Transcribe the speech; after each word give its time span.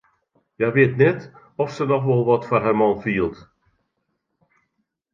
Hja 0.57 0.67
wit 0.75 0.93
net 1.01 1.19
oft 1.61 1.75
se 1.75 1.83
noch 1.87 2.07
wol 2.09 2.23
wat 2.27 2.47
foar 2.49 2.63
har 2.65 2.77
man 2.79 2.95
fielt. 3.03 3.37